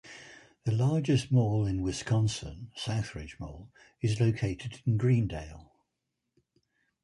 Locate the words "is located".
4.01-4.81